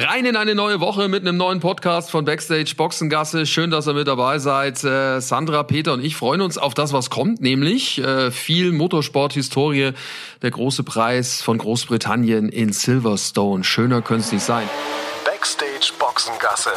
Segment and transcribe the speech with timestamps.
[0.00, 3.46] Rein in eine neue Woche mit einem neuen Podcast von Backstage Boxengasse.
[3.46, 4.84] Schön, dass ihr mit dabei seid.
[4.84, 9.94] Äh, Sandra, Peter und ich freuen uns auf das, was kommt, nämlich äh, viel Motorsport-Historie.
[10.40, 13.64] Der große Preis von Großbritannien in Silverstone.
[13.64, 14.70] Schöner könnte es nicht sein.
[15.24, 16.70] Backstage Boxengasse.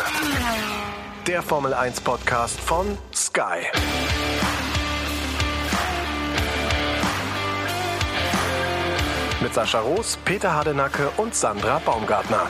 [1.28, 3.68] Der Formel 1 Podcast von Sky.
[9.42, 12.48] Mit Sascha Roos, Peter Hardenacke und Sandra Baumgartner.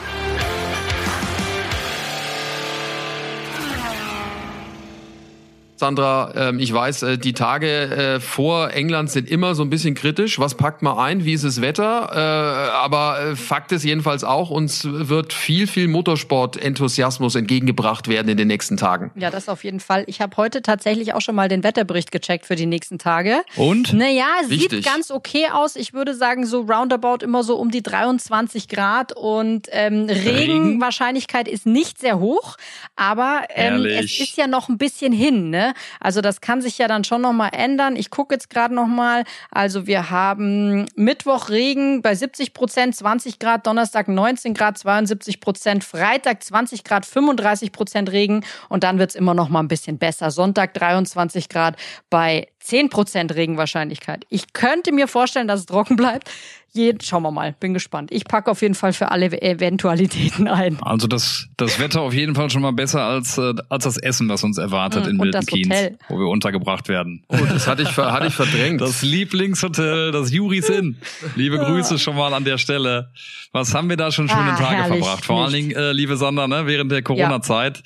[5.82, 9.96] Sandra, ähm, ich weiß, äh, die Tage äh, vor England sind immer so ein bisschen
[9.96, 10.38] kritisch.
[10.38, 11.24] Was packt man ein?
[11.24, 12.08] Wie ist das Wetter?
[12.12, 18.46] Äh, aber Fakt ist jedenfalls auch, uns wird viel, viel Motorsport-Enthusiasmus entgegengebracht werden in den
[18.46, 19.10] nächsten Tagen.
[19.16, 20.04] Ja, das auf jeden Fall.
[20.06, 23.42] Ich habe heute tatsächlich auch schon mal den Wetterbericht gecheckt für die nächsten Tage.
[23.56, 23.92] Und?
[23.92, 24.84] Naja, sieht Wichtig.
[24.84, 25.74] ganz okay aus.
[25.74, 31.66] Ich würde sagen, so roundabout immer so um die 23 Grad und ähm, Regenwahrscheinlichkeit ist
[31.66, 32.56] nicht sehr hoch,
[32.94, 35.71] aber ähm, es ist ja noch ein bisschen hin, ne?
[36.00, 37.96] Also das kann sich ja dann schon nochmal ändern.
[37.96, 39.24] Ich gucke jetzt gerade nochmal.
[39.50, 45.84] Also wir haben Mittwoch Regen bei 70 Prozent, 20 Grad, Donnerstag 19 Grad, 72 Prozent,
[45.84, 50.30] Freitag 20 Grad, 35 Prozent Regen und dann wird's immer noch mal ein bisschen besser.
[50.30, 51.76] Sonntag 23 Grad
[52.10, 54.24] bei 10 Prozent Regenwahrscheinlichkeit.
[54.28, 56.30] Ich könnte mir vorstellen, dass es trocken bleibt.
[56.74, 58.10] Jeden, schauen wir mal, bin gespannt.
[58.12, 60.78] Ich packe auf jeden Fall für alle Eventualitäten ein.
[60.80, 64.28] Also das, das Wetter auf jeden Fall schon mal besser als, äh, als das Essen,
[64.30, 67.24] was uns erwartet Mm, in Milton Keynes, wo wir untergebracht werden.
[67.28, 68.80] Oh, das hatte ich, hatte ich verdrängt.
[68.80, 70.96] Das Lieblingshotel, das Juris Inn.
[71.36, 73.10] Liebe Grüße schon mal an der Stelle.
[73.52, 75.24] Was haben wir da schon schöne Ah, Tage herrlich, verbracht?
[75.26, 75.52] Vor allen.
[75.52, 77.82] Dingen, äh, liebe Sander, ne, während der Corona-Zeit,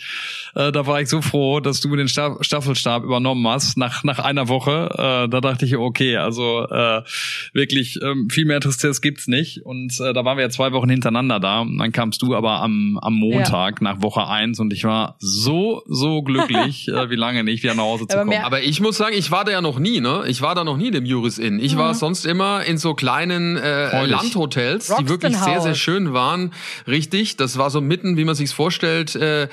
[0.55, 4.21] äh, da war ich so froh, dass du den Sta Staffelstab übernommen hast nach, nach
[4.21, 4.91] einer Woche.
[4.93, 7.03] Äh, da dachte ich, okay, also äh,
[7.53, 9.65] wirklich ähm, viel mehr Tristesse gibt's nicht.
[9.65, 11.61] Und äh, da waren wir ja zwei Wochen hintereinander da.
[11.61, 15.83] Und dann kamst du aber am, am Montag nach Woche eins und ich war so,
[15.87, 18.45] so glücklich, äh, wie lange nicht, wieder nach Hause zu Aber kommen.
[18.45, 20.25] Aber ich muss sagen, ich war da ja noch nie, ne?
[20.27, 21.59] Ich war da noch nie in dem Juris Inn.
[21.61, 24.07] Ich war sonst immer in so kleinen äh.
[24.07, 25.79] Landhotels, die Roxton wirklich sehr, sehr House.
[25.79, 26.53] schön waren.
[26.87, 29.49] Richtig, das war so mitten, wie man sich's vorstellt, äh,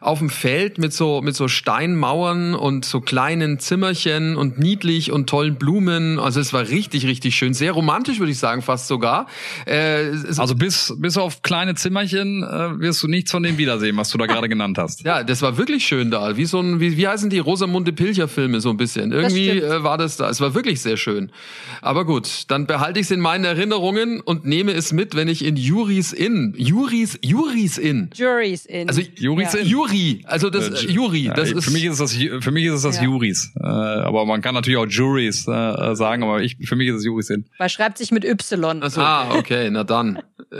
[0.00, 5.28] auf dem Feld mit so mit so Steinmauern und so kleinen Zimmerchen und niedlich und
[5.28, 6.18] tollen Blumen.
[6.18, 9.26] Also es war richtig, richtig schön, sehr romantisch würde ich sagen, fast sogar.
[9.66, 14.10] Äh, Also bis, bis auf kleine Zimmerchen äh, wirst du nichts von dem wiedersehen, was
[14.10, 15.04] du da gerade genannt hast.
[15.04, 16.36] Ja, das war wirklich schön da.
[16.36, 19.10] Wie so ein, wie, wie heißen die Rosamunde Pilcher Filme so ein bisschen.
[19.12, 20.28] Irgendwie äh, war das da.
[20.28, 21.30] Es war wirklich sehr schön.
[21.80, 25.44] Aber gut, dann behalte ich es in meinen Erinnerungen und nehme es mit, wenn ich
[25.44, 28.10] in Juris Inn, Juris, Juris Inn.
[28.14, 28.88] Juries in.
[28.88, 29.66] Also Juris ja, Inn.
[29.66, 32.64] Juri, also das äh, Juri, Ja, das ist für mich ist es das für mich
[32.66, 33.04] ist es das Ja.
[33.04, 36.96] Juris, äh, aber man kann natürlich auch Juries äh, sagen, aber ich für mich ist
[36.96, 37.44] es Juris hin.
[37.58, 38.57] Weil schreibt sich mit Y.
[38.82, 39.00] Achso.
[39.00, 40.22] Ah, okay, na dann.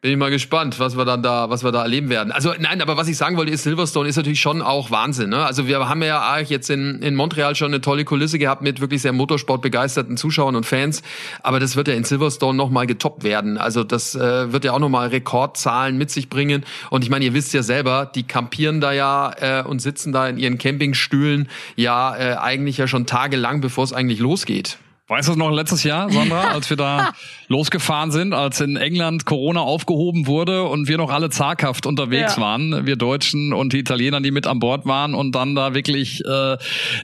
[0.00, 2.30] Bin ich mal gespannt, was wir dann da, was wir da erleben werden.
[2.30, 5.30] Also nein, aber was ich sagen wollte, ist Silverstone ist natürlich schon auch Wahnsinn.
[5.30, 5.44] Ne?
[5.44, 8.80] Also wir haben ja auch jetzt in, in Montreal schon eine tolle Kulisse gehabt mit
[8.80, 11.02] wirklich sehr Motorsport-begeisterten Zuschauern und Fans.
[11.42, 13.58] Aber das wird ja in Silverstone nochmal getoppt werden.
[13.58, 16.64] Also das äh, wird ja auch nochmal Rekordzahlen mit sich bringen.
[16.90, 20.28] Und ich meine, ihr wisst ja selber, die kampieren da ja äh, und sitzen da
[20.28, 24.78] in ihren Campingstühlen ja äh, eigentlich ja schon tagelang, bevor es eigentlich losgeht.
[25.10, 27.12] Weißt du noch letztes Jahr, Sandra, als wir da
[27.48, 32.42] losgefahren sind, als in England Corona aufgehoben wurde und wir noch alle zaghaft unterwegs Ja.
[32.42, 36.22] waren, wir Deutschen und die Italiener, die mit an Bord waren und dann da wirklich
[36.26, 36.58] äh,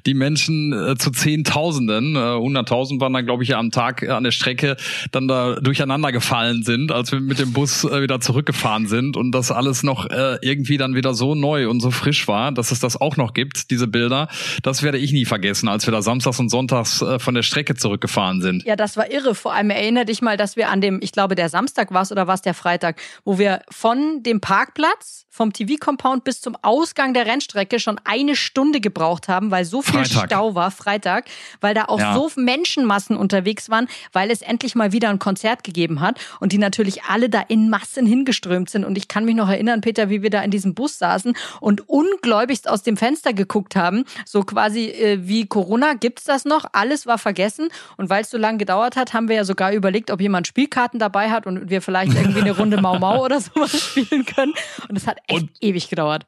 [0.04, 4.10] die Menschen äh, zu Zehntausenden, äh, 100.000 waren dann glaube ich ja am Tag äh,
[4.10, 4.76] an der Strecke,
[5.10, 9.32] dann da durcheinander gefallen sind, als wir mit dem Bus äh, wieder zurückgefahren sind und
[9.32, 12.80] das alles noch äh, irgendwie dann wieder so neu und so frisch war, dass es
[12.80, 14.28] das auch noch gibt, diese Bilder,
[14.62, 17.74] das werde ich nie vergessen, als wir da samstags und sonntags äh, von der Strecke
[17.94, 18.64] zurückgefahren sind.
[18.64, 19.34] Ja, das war irre.
[19.34, 22.10] Vor allem erinnere dich mal, dass wir an dem, ich glaube, der Samstag war es
[22.12, 27.12] oder war es der Freitag, wo wir von dem Parkplatz, vom TV-Compound bis zum Ausgang
[27.12, 30.26] der Rennstrecke schon eine Stunde gebraucht haben, weil so viel Freitag.
[30.26, 31.24] Stau war, Freitag,
[31.60, 32.14] weil da auch Ja.
[32.14, 36.58] so Menschenmassen unterwegs waren, weil es endlich mal wieder ein Konzert gegeben hat und die
[36.58, 38.84] natürlich alle da in Massen hingeströmt sind.
[38.84, 41.88] Und ich kann mich noch erinnern, Peter, wie wir da in diesem Bus saßen und
[41.88, 46.64] ungläubigst aus dem Fenster geguckt haben, so quasi äh, wie Corona, gibt's das noch?
[46.72, 47.68] Alles war vergessen.
[47.96, 50.98] Und weil es so lange gedauert hat, haben wir ja sogar überlegt, ob jemand Spielkarten
[50.98, 54.52] dabei hat und wir vielleicht irgendwie eine Runde Mau Mau oder sowas spielen können.
[54.88, 56.26] Und es hat echt Und- ewig gedauert.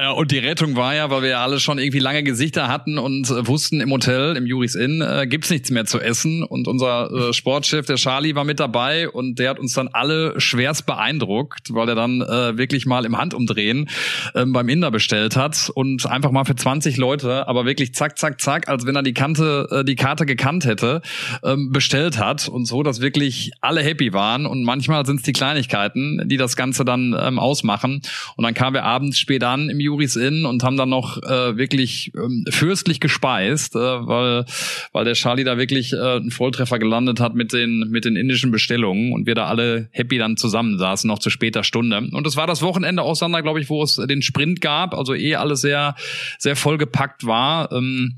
[0.00, 2.96] Ja, und die Rettung war ja, weil wir ja alle schon irgendwie lange Gesichter hatten
[2.96, 6.42] und äh, wussten, im Hotel, im Juris Inn, äh, gibt's nichts mehr zu essen.
[6.42, 10.40] Und unser äh, Sportchef, der Charlie, war mit dabei und der hat uns dann alle
[10.40, 13.90] schwerst beeindruckt, weil er dann äh, wirklich mal im Handumdrehen
[14.32, 18.40] äh, beim Inder bestellt hat und einfach mal für 20 Leute, aber wirklich zack, zack,
[18.40, 21.02] zack, als wenn er die Kante, äh, die Karte gekannt hätte,
[21.44, 24.46] ähm, bestellt hat und so, dass wirklich alle happy waren.
[24.46, 28.00] Und manchmal sind es die Kleinigkeiten, die das Ganze dann ähm, ausmachen.
[28.36, 31.56] Und dann kamen wir abends spät an im Juris Inn und haben dann noch äh,
[31.56, 34.44] wirklich ähm, fürstlich gespeist, äh, weil,
[34.92, 38.50] weil der Charlie da wirklich äh, einen Volltreffer gelandet hat mit den, mit den indischen
[38.50, 42.08] Bestellungen und wir da alle happy dann zusammensaßen, noch zu später Stunde.
[42.12, 45.14] Und es war das Wochenende auch, Sander, glaube ich, wo es den Sprint gab, also
[45.14, 45.94] eh alles sehr,
[46.38, 47.72] sehr vollgepackt war.
[47.72, 48.16] Ähm,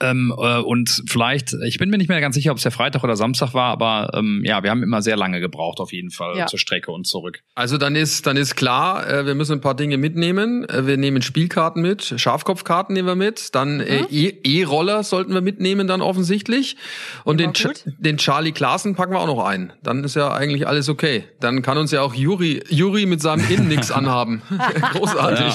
[0.00, 3.04] ähm, äh, und vielleicht, ich bin mir nicht mehr ganz sicher, ob es der Freitag
[3.04, 6.36] oder Samstag war, aber ähm, ja, wir haben immer sehr lange gebraucht auf jeden Fall
[6.36, 6.46] ja.
[6.46, 7.40] zur Strecke und zurück.
[7.54, 10.68] Also dann ist dann ist klar, äh, wir müssen ein paar Dinge mitnehmen.
[10.68, 14.06] Äh, wir nehmen Spielkarten mit, Schafkopfkarten nehmen wir mit, dann äh, mhm.
[14.10, 16.76] äh, E-Roller sollten wir mitnehmen dann offensichtlich
[17.24, 17.52] und den,
[17.98, 19.72] den Charlie Klaassen packen wir auch noch ein.
[19.82, 21.24] Dann ist ja eigentlich alles okay.
[21.40, 24.42] Dann kann uns ja auch Juri Juri mit seinem Innen nix anhaben.
[24.92, 25.54] Großartig.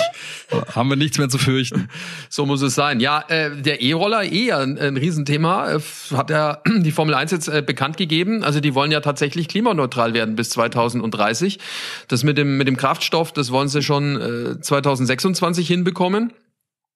[0.51, 0.75] Ja.
[0.75, 1.89] Haben wir nichts mehr zu fürchten.
[2.29, 2.99] So muss es sein.
[2.99, 5.71] Ja, äh, der E-Roller eh ein, ein Riesenthema.
[5.71, 5.79] Äh,
[6.15, 8.43] hat ja die Formel 1 jetzt äh, bekannt gegeben.
[8.43, 11.59] Also die wollen ja tatsächlich klimaneutral werden bis 2030.
[12.07, 16.33] Das mit dem, mit dem Kraftstoff, das wollen sie schon äh, 2026 hinbekommen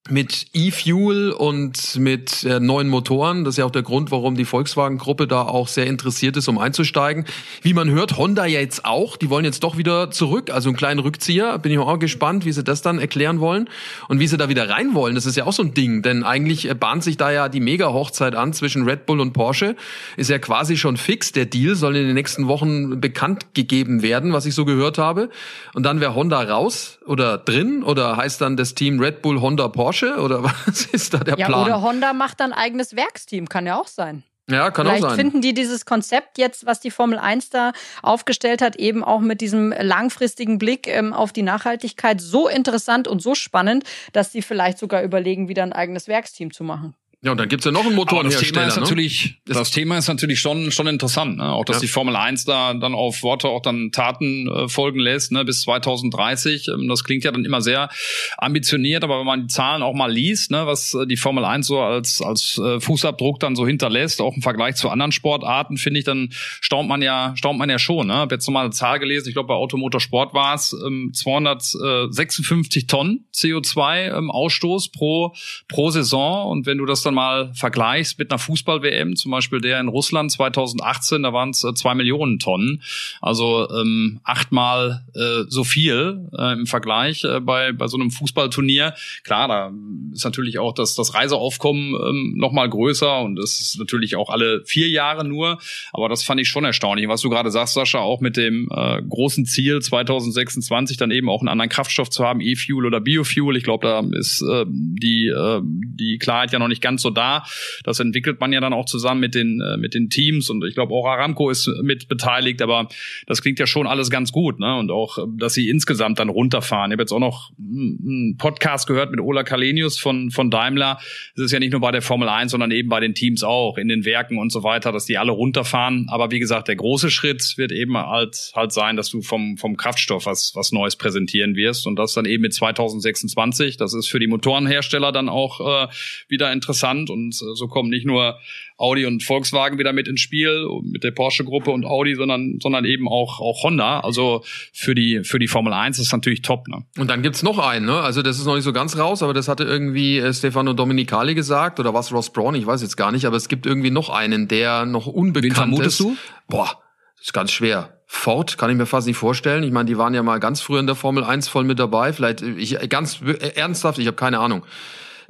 [0.08, 3.44] mit E-Fuel und mit äh, neuen Motoren.
[3.44, 6.58] Das ist ja auch der Grund, warum die Volkswagen-Gruppe da auch sehr interessiert ist, um
[6.58, 7.26] einzusteigen.
[7.62, 9.18] Wie man hört, Honda ja jetzt auch.
[9.18, 11.60] Die wollen jetzt doch wieder zurück, also einen kleinen Rückzieher.
[11.60, 13.70] Bin ich auch gespannt, wie sie das dann erklären wollen
[14.08, 15.14] und wie sie da wieder rein wollen.
[15.14, 17.60] Das ist ja auch so ein Ding, denn eigentlich äh, bahnt sich da ja die
[17.60, 19.76] Mega-Hochzeit an zwischen Red Bull und Porsche.
[20.18, 21.34] Ist ja quasi schon fix.
[21.34, 25.30] Der Deal soll in den nächsten Wochen bekannt gegeben werden, was ich so gehört habe.
[25.76, 29.68] Und dann wäre Honda raus oder drin oder heißt dann das Team Red Bull, Honda,
[29.68, 29.89] Porsche.
[29.90, 31.66] Porsche oder was ist da der ja, Plan?
[31.66, 34.24] Oder Honda macht dann eigenes Werksteam, kann ja auch sein.
[34.50, 35.20] Ja, kann Vielleicht auch sein.
[35.20, 37.72] finden die dieses Konzept jetzt, was die Formel 1 da
[38.02, 43.22] aufgestellt hat, eben auch mit diesem langfristigen Blick ähm, auf die Nachhaltigkeit so interessant und
[43.22, 46.96] so spannend, dass sie vielleicht sogar überlegen, wieder ein eigenes Werksteam zu machen.
[47.22, 48.68] Ja, und dann gibt's ja noch einen Motorenhersteller.
[48.68, 49.54] Das Thema ist natürlich, ne?
[49.56, 51.52] das Thema ist natürlich schon, schon interessant, ne?
[51.52, 51.82] Auch dass ja.
[51.82, 55.44] die Formel 1 da dann auf Worte auch dann Taten äh, folgen lässt, ne?
[55.44, 56.70] bis 2030.
[56.70, 57.90] Ähm, das klingt ja dann immer sehr
[58.38, 61.68] ambitioniert, aber wenn man die Zahlen auch mal liest, ne, was äh, die Formel 1
[61.68, 66.00] so als, als äh, Fußabdruck dann so hinterlässt, auch im Vergleich zu anderen Sportarten, finde
[66.00, 68.08] ich, dann staunt man ja, staunt man ja schon.
[68.08, 68.14] Ne?
[68.14, 73.28] Hab jetzt nochmal eine Zahl gelesen, ich glaube bei Automotorsport war es ähm, 256 Tonnen
[73.36, 75.36] CO2 ähm, Ausstoß pro,
[75.68, 76.50] pro Saison.
[76.50, 80.32] Und wenn du das dann mal vergleichst mit einer Fußball-WM, zum Beispiel der in Russland
[80.32, 82.82] 2018, da waren es äh, zwei Millionen Tonnen,
[83.22, 88.94] also ähm, achtmal äh, so viel äh, im Vergleich äh, bei, bei so einem Fußballturnier.
[89.24, 89.72] Klar, da
[90.14, 94.64] ist natürlich auch das, das Reiseaufkommen ähm, nochmal größer und das ist natürlich auch alle
[94.66, 95.60] vier Jahre nur,
[95.92, 97.08] aber das fand ich schon erstaunlich.
[97.08, 101.42] Was du gerade sagst, Sascha, auch mit dem äh, großen Ziel 2026 dann eben auch
[101.42, 103.58] einen anderen Kraftstoff zu haben, E-Fuel oder Biofuel.
[103.58, 107.44] Ich glaube, da ist äh, die, äh, die Klarheit ja noch nicht ganz so da.
[107.84, 110.74] Das entwickelt man ja dann auch zusammen mit den, äh, mit den Teams und ich
[110.76, 112.88] glaube auch Aramco ist mit beteiligt, aber
[113.28, 114.78] das klingt ja schon alles ganz gut, ne?
[114.78, 116.92] Und auch, dass sie insgesamt dann runterfahren.
[116.92, 121.00] Ich habe jetzt auch noch einen Podcast gehört mit Ola Kalenius von, von Daimler.
[121.36, 123.78] Es ist ja nicht nur bei der Formel 1, sondern eben bei den Teams auch,
[123.78, 126.08] in den Werken und so weiter, dass die alle runterfahren.
[126.10, 129.78] Aber wie gesagt, der große Schritt wird eben halt, halt sein, dass du vom, vom
[129.78, 133.78] Kraftstoff was, was Neues präsentieren wirst und das dann eben mit 2026.
[133.78, 135.88] Das ist für die Motorenhersteller dann auch äh,
[136.28, 138.40] wieder interessant interessant und äh, so kommen nicht nur
[138.78, 142.86] Audi und Volkswagen wieder mit ins Spiel mit der Porsche Gruppe und Audi, sondern sondern
[142.86, 144.00] eben auch auch Honda.
[144.02, 144.44] Also
[144.74, 146.68] für die für die Formel 1 ist natürlich top.
[146.68, 146.86] Ne?
[146.98, 148.00] Und dann gibt's noch einen, ne?
[148.00, 151.36] Also das ist noch nicht so ganz raus, aber das hatte irgendwie äh, Stefano Domenicali
[151.36, 154.10] gesagt oder was Ross Braun, ich weiß jetzt gar nicht, aber es gibt irgendwie noch
[154.10, 156.00] einen, der noch unbekannt Wen vermutest ist.
[156.00, 156.16] du?
[156.48, 156.80] Boah,
[157.18, 157.96] das ist ganz schwer.
[158.12, 159.62] Ford kann ich mir fast nicht vorstellen.
[159.62, 162.12] Ich meine, die waren ja mal ganz früher in der Formel 1 voll mit dabei.
[162.12, 164.64] Vielleicht ich ganz ernsthaft, ich habe keine Ahnung.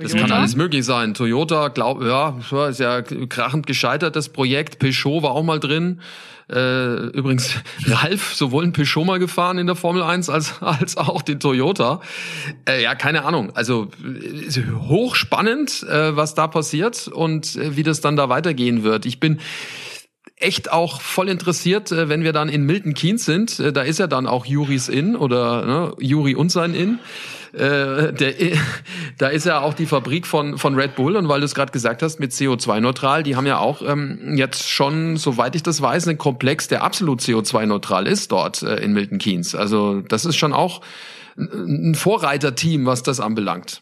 [0.02, 1.14] Das kann alles möglich sein.
[1.14, 2.38] Toyota, glaub, ja,
[2.70, 4.80] ist ja krachend gescheitert, das Projekt.
[4.80, 6.00] Peugeot war auch mal drin.
[6.50, 11.22] Äh, übrigens, Ralf sowohl ein Peugeot mal gefahren in der Formel 1 als, als auch
[11.22, 12.02] den Toyota.
[12.68, 13.52] Äh, ja, keine Ahnung.
[13.56, 13.90] Also
[14.88, 19.06] hochspannend, äh, was da passiert und äh, wie das dann da weitergehen wird.
[19.06, 19.40] Ich bin
[20.38, 23.60] echt auch voll interessiert, äh, wenn wir dann in Milton Keynes sind.
[23.60, 27.00] Äh, da ist ja dann auch Juris Inn oder ne, Juri und sein Inn.
[27.54, 28.34] Äh, der,
[29.18, 31.72] da ist ja auch die Fabrik von, von Red Bull und weil du es gerade
[31.72, 36.08] gesagt hast, mit CO2-neutral, die haben ja auch ähm, jetzt schon, soweit ich das weiß,
[36.08, 39.56] einen Komplex, der absolut CO2-neutral ist dort äh, in Milton Keynes.
[39.56, 40.82] Also das ist schon auch
[41.38, 43.82] ein Vorreiterteam, was das anbelangt.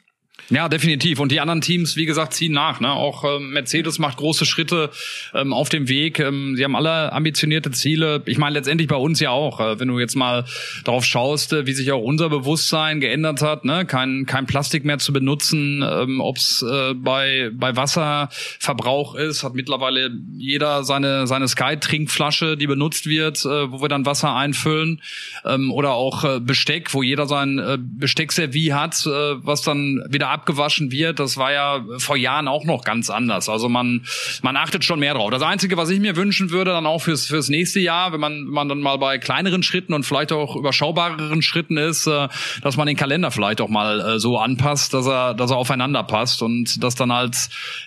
[0.49, 1.19] Ja, definitiv.
[1.19, 2.79] Und die anderen Teams, wie gesagt, ziehen nach.
[2.79, 2.89] Ne?
[2.89, 4.91] Auch ähm, Mercedes macht große Schritte
[5.33, 6.19] ähm, auf dem Weg.
[6.19, 8.21] Ähm, sie haben alle ambitionierte Ziele.
[8.25, 9.59] Ich meine, letztendlich bei uns ja auch.
[9.59, 10.45] Äh, wenn du jetzt mal
[10.85, 13.85] darauf schaust, äh, wie sich auch unser Bewusstsein geändert hat, ne?
[13.85, 19.53] kein, kein Plastik mehr zu benutzen, ähm, ob es äh, bei, bei Wasserverbrauch ist, hat
[19.53, 25.01] mittlerweile jeder seine, seine Sky-Trinkflasche, die benutzt wird, äh, wo wir dann Wasser einfüllen.
[25.43, 29.09] Ähm, oder auch äh, Besteck, wo jeder sein äh, Besteckservie hat, äh,
[29.45, 33.49] was dann wieder abgewaschen wird, das war ja vor Jahren auch noch ganz anders.
[33.49, 34.05] Also man,
[34.41, 35.31] man achtet schon mehr drauf.
[35.31, 38.45] Das Einzige, was ich mir wünschen würde, dann auch fürs, fürs nächste Jahr, wenn man,
[38.45, 42.27] wenn man dann mal bei kleineren Schritten und vielleicht auch überschaubareren Schritten ist, äh,
[42.61, 46.03] dass man den Kalender vielleicht auch mal äh, so anpasst, dass er, dass er aufeinander
[46.03, 47.35] passt und dass dann halt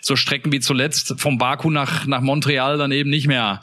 [0.01, 3.61] so Strecken wie zuletzt vom Baku nach, nach Montreal dann eben nicht mehr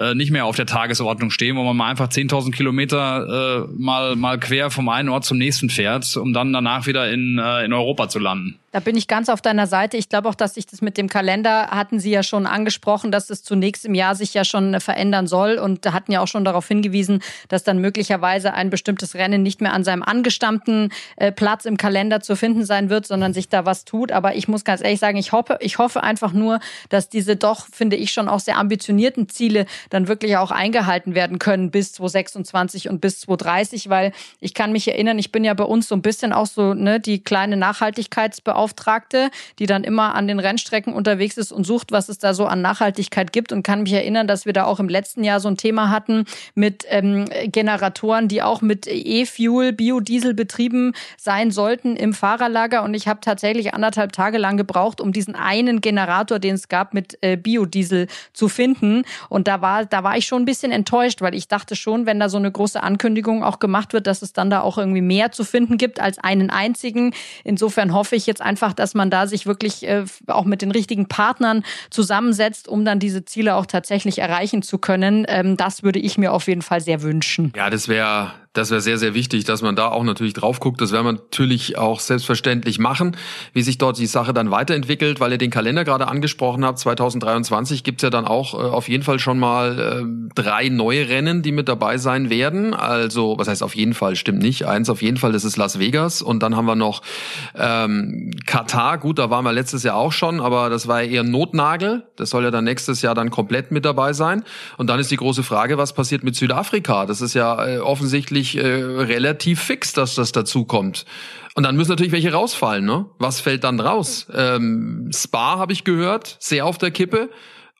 [0.00, 4.16] äh, nicht mehr auf der Tagesordnung stehen, wo man mal einfach 10.000 Kilometer äh, mal,
[4.16, 7.72] mal quer vom einen Ort zum nächsten fährt, um dann danach wieder in, äh, in
[7.72, 8.58] Europa zu landen.
[8.72, 9.96] Da bin ich ganz auf deiner Seite.
[9.96, 13.28] Ich glaube auch, dass sich das mit dem Kalender hatten Sie ja schon angesprochen, dass
[13.28, 16.68] es zunächst im Jahr sich ja schon verändern soll und hatten ja auch schon darauf
[16.68, 21.78] hingewiesen, dass dann möglicherweise ein bestimmtes Rennen nicht mehr an seinem angestammten äh, Platz im
[21.78, 24.12] Kalender zu finden sein wird, sondern sich da was tut.
[24.12, 26.60] Aber ich muss ganz ehrlich sagen, ich hoffe, ich hoffe einfach nur,
[26.90, 31.40] dass diese doch, finde ich, schon auch sehr ambitionierten Ziele dann wirklich auch eingehalten werden
[31.40, 35.64] können bis 2026 und bis 2030, weil ich kann mich erinnern, ich bin ja bei
[35.64, 40.28] uns so ein bisschen auch so ne, die kleine Nachhaltigkeitsbeauftragte Beauftragte, die dann immer an
[40.28, 43.52] den Rennstrecken unterwegs ist und sucht, was es da so an Nachhaltigkeit gibt.
[43.52, 46.24] Und kann mich erinnern, dass wir da auch im letzten Jahr so ein Thema hatten
[46.54, 52.82] mit ähm, Generatoren, die auch mit E-Fuel, Biodiesel betrieben sein sollten im Fahrerlager.
[52.82, 56.92] Und ich habe tatsächlich anderthalb Tage lang gebraucht, um diesen einen Generator, den es gab,
[56.92, 59.04] mit äh, Biodiesel zu finden.
[59.28, 62.20] Und da war da war ich schon ein bisschen enttäuscht, weil ich dachte schon, wenn
[62.20, 65.32] da so eine große Ankündigung auch gemacht wird, dass es dann da auch irgendwie mehr
[65.32, 67.14] zu finden gibt als einen einzigen.
[67.44, 71.06] Insofern hoffe ich jetzt einfach, dass man da sich wirklich äh, auch mit den richtigen
[71.06, 75.24] Partnern zusammensetzt, um dann diese Ziele auch tatsächlich erreichen zu können.
[75.28, 77.52] Ähm, das würde ich mir auf jeden Fall sehr wünschen.
[77.56, 80.80] Ja, das wäre das wäre sehr, sehr wichtig, dass man da auch natürlich drauf guckt.
[80.80, 83.16] Das werden wir natürlich auch selbstverständlich machen,
[83.52, 86.80] wie sich dort die Sache dann weiterentwickelt, weil ihr den Kalender gerade angesprochen habt.
[86.80, 91.42] 2023 gibt's ja dann auch äh, auf jeden Fall schon mal äh, drei neue Rennen,
[91.42, 92.74] die mit dabei sein werden.
[92.74, 94.66] Also, was heißt auf jeden Fall, stimmt nicht.
[94.66, 96.20] Eins auf jeden Fall, das ist Las Vegas.
[96.20, 97.02] Und dann haben wir noch
[97.56, 98.98] ähm, Katar.
[98.98, 102.02] Gut, da waren wir letztes Jahr auch schon, aber das war eher Notnagel.
[102.16, 104.42] Das soll ja dann nächstes Jahr dann komplett mit dabei sein.
[104.76, 107.06] Und dann ist die große Frage, was passiert mit Südafrika?
[107.06, 111.04] Das ist ja äh, offensichtlich eigentlich äh, relativ fix, dass das dazu kommt.
[111.54, 113.06] Und dann müssen natürlich welche rausfallen, ne?
[113.18, 114.26] Was fällt dann raus?
[114.34, 117.30] Ähm, Spa habe ich gehört, sehr auf der Kippe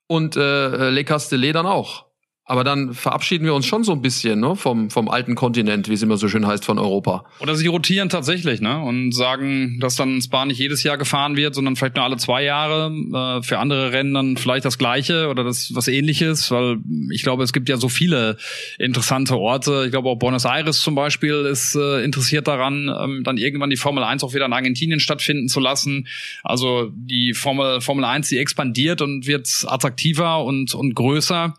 [0.06, 2.09] und äh, Le Castellet dann auch.
[2.50, 5.92] Aber dann verabschieden wir uns schon so ein bisschen ne, vom, vom alten Kontinent, wie
[5.92, 7.24] es immer so schön heißt, von Europa.
[7.38, 11.54] Oder sie rotieren tatsächlich ne, und sagen, dass dann Spa nicht jedes Jahr gefahren wird,
[11.54, 12.90] sondern vielleicht nur alle zwei Jahre.
[12.90, 16.78] Äh, für andere Rennen dann vielleicht das Gleiche oder das was Ähnliches, weil
[17.12, 18.36] ich glaube, es gibt ja so viele
[18.80, 19.84] interessante Orte.
[19.84, 23.76] Ich glaube auch Buenos Aires zum Beispiel ist äh, interessiert daran, ähm, dann irgendwann die
[23.76, 26.08] Formel 1 auch wieder in Argentinien stattfinden zu lassen.
[26.42, 31.54] Also die Formel, Formel 1, die expandiert und wird attraktiver und, und größer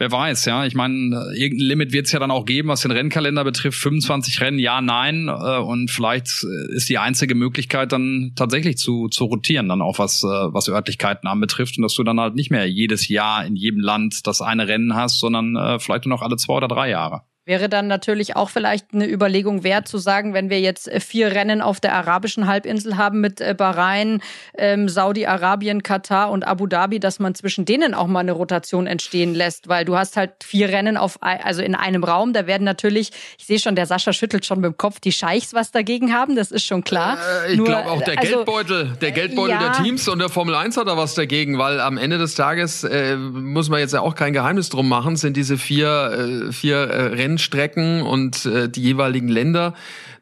[0.00, 0.64] wer weiß, ja.
[0.64, 3.78] Ich meine, irgendein Limit wird es ja dann auch geben, was den Rennkalender betrifft.
[3.78, 5.28] 25 Rennen, ja, nein.
[5.28, 10.24] Äh, und vielleicht ist die einzige Möglichkeit dann tatsächlich zu, zu rotieren, dann auch was,
[10.24, 11.76] äh, was Örtlichkeiten anbetrifft.
[11.76, 14.94] Und dass du dann halt nicht mehr jedes Jahr in jedem Land das eine Rennen
[14.94, 17.22] hast, sondern äh, vielleicht nur noch alle zwei oder drei Jahre.
[17.46, 21.32] Wäre dann natürlich auch vielleicht eine Überlegung wert zu sagen, wenn wir jetzt äh, vier
[21.32, 24.20] Rennen auf der arabischen Halbinsel haben mit äh, Bahrain,
[24.58, 29.34] ähm, Saudi-Arabien, Katar und Abu Dhabi, dass man zwischen denen auch mal eine Rotation entstehen
[29.34, 32.34] lässt, weil du hast halt vier Rennen auf also in einem Raum.
[32.34, 35.54] Da werden natürlich, ich sehe schon, der Sascha schüttelt schon mit dem Kopf, die Scheichs
[35.54, 37.16] was dagegen haben, das ist schon klar.
[37.46, 40.54] Äh, ich glaube auch der also, Geldbeutel, der Geldbeutel ja, der Teams und der Formel
[40.54, 44.02] 1 hat da was dagegen, weil am Ende des Tages äh, muss man jetzt ja
[44.02, 48.68] auch kein Geheimnis drum machen, sind diese vier, äh, vier äh, Rennen Rennstrecken und äh,
[48.68, 49.74] die jeweiligen Länder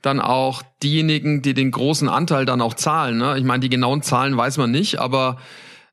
[0.03, 3.19] dann auch diejenigen, die den großen Anteil dann auch zahlen.
[3.19, 3.37] Ne?
[3.39, 5.39] Ich meine, die genauen Zahlen weiß man nicht, aber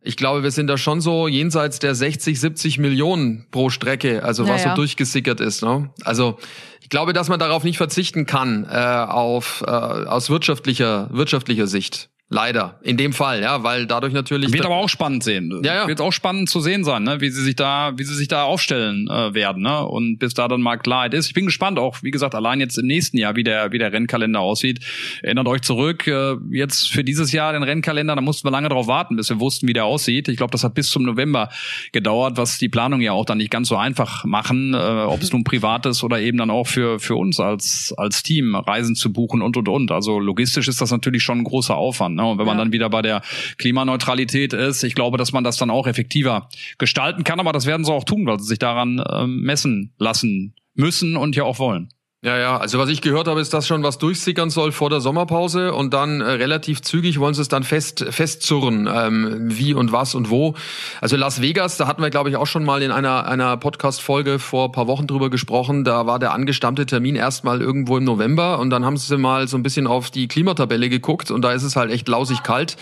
[0.02, 4.44] ich glaube, wir sind da schon so jenseits der 60, 70 Millionen pro Strecke, also
[4.44, 4.56] naja.
[4.56, 5.64] was so durchgesickert ist.
[5.64, 5.90] Ne?
[6.04, 6.38] Also
[6.82, 12.10] ich glaube, dass man darauf nicht verzichten kann, äh, auf, äh, aus wirtschaftlicher, wirtschaftlicher Sicht.
[12.28, 12.80] Leider.
[12.82, 14.52] In dem Fall, ja, weil dadurch natürlich.
[14.52, 15.62] Wird aber auch spannend sehen.
[15.64, 15.88] Ja, ja.
[15.88, 17.22] Wird auch spannend zu sehen sein, ne?
[17.22, 19.86] wie sie sich da, wie sie sich da aufstellen äh, werden, ne?
[19.86, 21.28] Und bis da dann mal Klarheit ist.
[21.28, 23.94] Ich bin gespannt auch, wie gesagt, allein jetzt im nächsten Jahr, wie der, wie der
[23.94, 24.80] Rennkalender aussieht.
[25.22, 28.88] Erinnert euch zurück, äh, jetzt für dieses Jahr den Rennkalender, da mussten wir lange drauf
[28.88, 30.28] warten, bis wir wussten, wie der aussieht.
[30.28, 31.50] Ich glaube, das hat bis zum November
[31.92, 35.32] gedauert, was die Planung ja auch dann nicht ganz so einfach machen, äh, ob es
[35.32, 39.14] nun privat ist oder eben dann auch für, für uns als, als Team, Reisen zu
[39.14, 39.92] buchen und und und.
[39.92, 42.15] Also logistisch ist das natürlich schon ein großer Aufwand.
[42.16, 42.26] Ne?
[42.26, 43.22] Und wenn man dann wieder bei der
[43.58, 47.86] Klimaneutralität ist, ich glaube, dass man das dann auch effektiver gestalten kann, aber das werden
[47.86, 51.90] sie auch tun, weil sie sich daran äh, messen lassen müssen und ja auch wollen.
[52.26, 55.00] Ja, ja, also was ich gehört habe, ist, dass schon was durchsickern soll vor der
[55.00, 59.92] Sommerpause und dann äh, relativ zügig wollen sie es dann fest festzurren, ähm, wie und
[59.92, 60.56] was und wo.
[61.02, 64.40] Also Las Vegas, da hatten wir, glaube ich, auch schon mal in einer, einer Podcast-Folge
[64.40, 65.84] vor paar Wochen drüber gesprochen.
[65.84, 69.56] Da war der angestammte Termin erstmal irgendwo im November und dann haben sie mal so
[69.56, 72.76] ein bisschen auf die Klimatabelle geguckt und da ist es halt echt lausig kalt.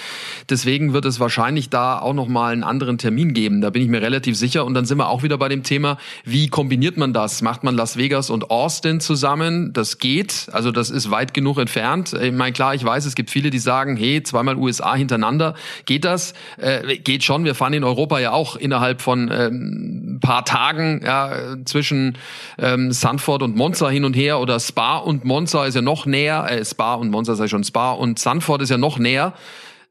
[0.49, 3.59] Deswegen wird es wahrscheinlich da auch noch mal einen anderen Termin geben.
[3.59, 4.63] Da bin ich mir relativ sicher.
[4.63, 7.41] Und dann sind wir auch wieder bei dem Thema, wie kombiniert man das?
[7.41, 9.32] Macht man Las Vegas und Austin zusammen?
[9.33, 9.73] Zusammen.
[9.73, 10.47] Das geht.
[10.51, 12.13] Also das ist weit genug entfernt.
[12.13, 15.55] Ich meine, klar, ich weiß, es gibt viele, die sagen, hey, zweimal USA hintereinander.
[15.85, 16.33] Geht das?
[16.57, 17.45] Äh, geht schon.
[17.45, 22.17] Wir fahren in Europa ja auch innerhalb von ähm, paar Tagen ja, zwischen
[22.59, 26.45] ähm, Sanford und Monza hin und her oder Spa und Monza ist ja noch näher.
[26.49, 29.33] Äh, Spa und Monza sei schon Spa und Sanford ist ja noch näher.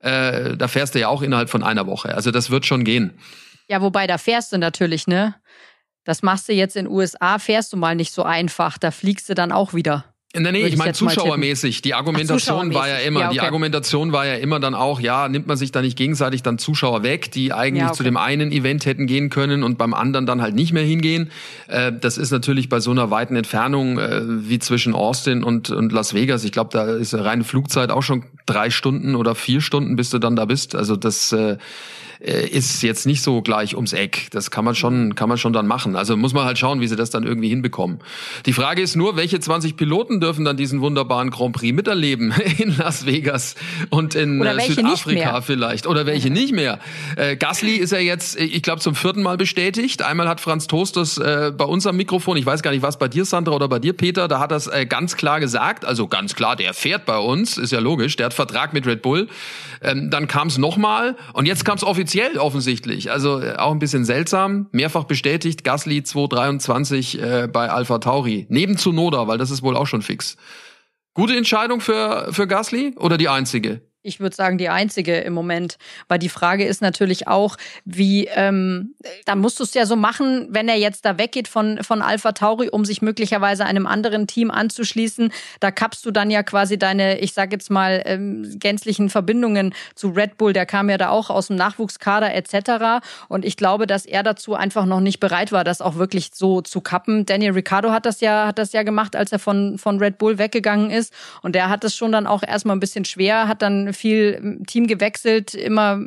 [0.01, 2.15] Äh, da fährst du ja auch innerhalb von einer Woche.
[2.15, 3.13] Also das wird schon gehen.
[3.69, 5.35] Ja, wobei da fährst du natürlich, ne?
[6.05, 9.35] Das machst du jetzt in USA, fährst du mal nicht so einfach, da fliegst du
[9.35, 10.05] dann auch wieder.
[10.35, 11.83] Nee, nee, ich meine zuschauermäßig.
[11.83, 13.35] Die Argumentation Ach, war ja immer, ja, okay.
[13.35, 16.57] die Argumentation war ja immer dann auch, ja, nimmt man sich da nicht gegenseitig dann
[16.57, 17.99] Zuschauer weg, die eigentlich ja, okay.
[17.99, 21.31] zu dem einen Event hätten gehen können und beim anderen dann halt nicht mehr hingehen.
[21.69, 25.93] Äh, das ist natürlich bei so einer weiten Entfernung äh, wie zwischen Austin und, und
[25.93, 26.45] Las Vegas.
[26.45, 30.11] Ich glaube, da ist eine reine Flugzeit auch schon drei Stunden oder vier Stunden, bis
[30.11, 30.75] du dann da bist.
[30.75, 31.57] Also das äh,
[32.23, 34.29] äh, ist jetzt nicht so gleich ums Eck.
[34.31, 35.97] Das kann man schon, kann man schon dann machen.
[35.97, 37.99] Also muss man halt schauen, wie sie das dann irgendwie hinbekommen.
[38.47, 42.77] Die Frage ist nur, welche 20 Piloten dürfen dann diesen wunderbaren Grand Prix miterleben in
[42.77, 43.57] Las Vegas
[43.91, 46.79] und in äh, Südafrika vielleicht oder welche nicht mehr.
[47.17, 50.03] Äh, Gasly ist ja jetzt, ich glaube, zum vierten Mal bestätigt.
[50.03, 52.99] Einmal hat Franz Toast das äh, bei uns am Mikrofon, ich weiß gar nicht, was
[52.99, 55.85] bei dir, Sandra, oder bei dir, Peter, da hat das äh, ganz klar gesagt.
[55.85, 58.17] Also ganz klar, der fährt bei uns, ist ja logisch.
[58.17, 59.29] Der hat Vertrag mit Red Bull.
[59.83, 63.11] Ähm, dann kam es nochmal und jetzt kam es offiziell offensichtlich.
[63.11, 64.69] Also äh, auch ein bisschen seltsam.
[64.73, 68.47] Mehrfach bestätigt Gasly 223 äh, bei Alpha Tauri.
[68.49, 70.37] Neben Zunoda, weil das ist wohl auch schon fix.
[71.15, 73.83] Gute Entscheidung für, für Gasly oder die einzige?
[74.03, 75.79] Ich würde sagen, die einzige im Moment.
[76.09, 78.95] Weil die Frage ist natürlich auch, wie, ähm,
[79.27, 82.33] da musst du es ja so machen, wenn er jetzt da weggeht von, von Alpha
[82.33, 85.33] Tauri, um sich möglicherweise einem anderen Team anzuschließen.
[85.61, 90.09] Da kappst du dann ja quasi deine, ich sag jetzt mal, ähm, gänzlichen Verbindungen zu
[90.09, 90.53] Red Bull.
[90.53, 93.05] Der kam ja da auch aus dem Nachwuchskader etc.
[93.29, 96.61] Und ich glaube, dass er dazu einfach noch nicht bereit war, das auch wirklich so
[96.61, 97.25] zu kappen.
[97.25, 100.39] Daniel Ricciardo hat das ja, hat das ja gemacht, als er von, von Red Bull
[100.39, 101.15] weggegangen ist.
[101.43, 104.87] Und der hat es schon dann auch erstmal ein bisschen schwer, hat dann viel Team
[104.87, 106.01] gewechselt, immer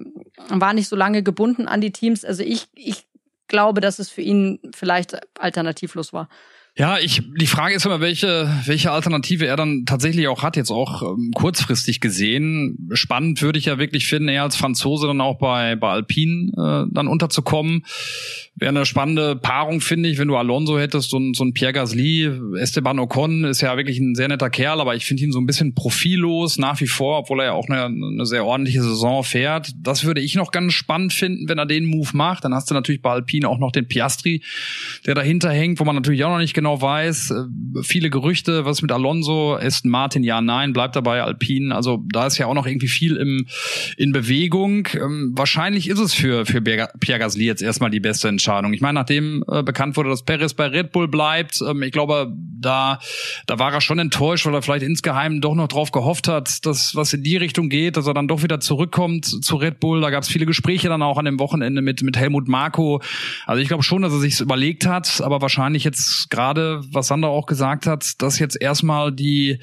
[0.50, 2.26] war nicht so lange gebunden an die Teams.
[2.26, 3.06] Also ich, ich
[3.48, 6.30] glaube, dass es für ihn vielleicht alternativlos war.
[6.78, 10.72] Ja, ich, die Frage ist immer, welche, welche Alternative er dann tatsächlich auch hat, jetzt
[10.72, 12.90] auch ähm, kurzfristig gesehen.
[12.92, 16.92] Spannend würde ich ja wirklich finden, er als Franzose dann auch bei, bei Alpine äh,
[16.94, 17.86] dann unterzukommen.
[18.56, 22.30] Wäre eine spannende Paarung, finde ich, wenn du Alonso hättest und so ein Pierre Gasly.
[22.60, 25.46] Esteban Ocon ist ja wirklich ein sehr netter Kerl, aber ich finde ihn so ein
[25.46, 29.72] bisschen profillos nach wie vor, obwohl er ja auch eine, eine sehr ordentliche Saison fährt.
[29.78, 32.44] Das würde ich noch ganz spannend finden, wenn er den Move macht.
[32.44, 34.42] Dann hast du natürlich bei Alpine auch noch den Piastri,
[35.06, 37.32] der dahinter hängt, wo man natürlich auch noch nicht genau weiß.
[37.32, 41.76] Äh, viele Gerüchte, was mit Alonso, Aston Martin, ja, nein, bleibt dabei Alpine.
[41.76, 43.46] Also da ist ja auch noch irgendwie viel im,
[43.98, 44.88] in Bewegung.
[44.94, 48.74] Ähm, wahrscheinlich ist es für, für Pierre Gasly jetzt erstmal die beste Entscheidung Entscheidung.
[48.74, 52.32] Ich meine, nachdem äh, bekannt wurde, dass Perez bei Red Bull bleibt, ähm, ich glaube,
[52.60, 53.00] da,
[53.48, 56.96] da war er schon enttäuscht, weil er vielleicht insgeheim doch noch drauf gehofft hat, dass
[56.96, 60.02] was in die Richtung geht, dass er dann doch wieder zurückkommt zu Red Bull.
[60.02, 63.02] Da gab es viele Gespräche dann auch an dem Wochenende mit, mit Helmut Marko.
[63.46, 67.30] Also ich glaube schon, dass er sich überlegt hat, aber wahrscheinlich jetzt gerade, was Sander
[67.30, 69.60] auch gesagt hat, dass jetzt erstmal die,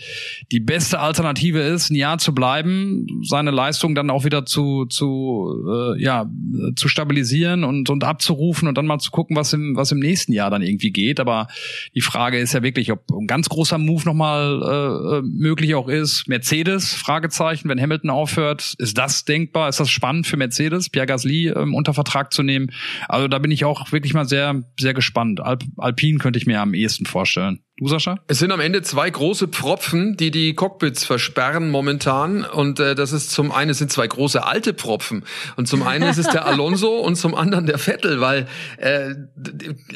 [0.51, 5.65] die beste Alternative ist, ein Jahr zu bleiben, seine Leistung dann auch wieder zu, zu,
[5.69, 6.31] äh, ja,
[6.77, 10.33] zu stabilisieren und, und abzurufen und dann mal zu gucken, was im, was im nächsten
[10.33, 11.21] Jahr dann irgendwie geht.
[11.21, 11.49] Aber
[11.95, 15.89] die Frage ist ja wirklich, ob ein ganz großer Move nochmal äh, äh, möglich auch
[15.89, 16.29] ist.
[16.29, 19.69] Mercedes, Fragezeichen, wenn Hamilton aufhört, ist das denkbar?
[19.69, 22.71] Ist das spannend für Mercedes, Pierre Gasly ähm, unter Vertrag zu nehmen?
[23.09, 25.41] Also da bin ich auch wirklich mal sehr, sehr gespannt.
[25.41, 27.65] Alp Alpine könnte ich mir am ehesten vorstellen.
[27.79, 28.19] Du, Sascha?
[28.27, 32.45] Es sind am Ende zwei große Pfropfen, die die Cockpits versperren momentan.
[32.45, 35.25] Und äh, das ist zum einen sind zwei große alte Pfropfen.
[35.57, 38.21] Und zum einen ist es der Alonso und zum anderen der Vettel.
[38.21, 39.15] Weil äh,